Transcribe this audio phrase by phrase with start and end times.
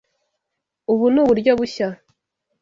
[0.91, 1.87] Ubu ni uburyo bushya.